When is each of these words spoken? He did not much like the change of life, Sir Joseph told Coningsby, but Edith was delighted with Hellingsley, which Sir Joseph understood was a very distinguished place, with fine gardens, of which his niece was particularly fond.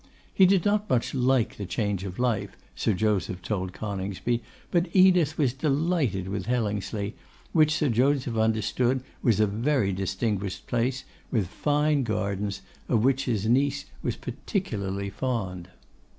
He 0.33 0.47
did 0.47 0.65
not 0.65 0.89
much 0.89 1.13
like 1.13 1.57
the 1.57 1.65
change 1.67 2.03
of 2.03 2.17
life, 2.17 2.57
Sir 2.75 2.93
Joseph 2.93 3.39
told 3.43 3.71
Coningsby, 3.71 4.41
but 4.71 4.87
Edith 4.95 5.37
was 5.37 5.53
delighted 5.53 6.27
with 6.27 6.47
Hellingsley, 6.47 7.13
which 7.53 7.75
Sir 7.75 7.87
Joseph 7.87 8.35
understood 8.35 9.03
was 9.21 9.39
a 9.39 9.45
very 9.45 9.93
distinguished 9.93 10.65
place, 10.65 11.03
with 11.29 11.45
fine 11.45 12.01
gardens, 12.01 12.63
of 12.89 13.03
which 13.03 13.25
his 13.25 13.45
niece 13.45 13.85
was 14.01 14.15
particularly 14.15 15.11
fond. 15.11 15.67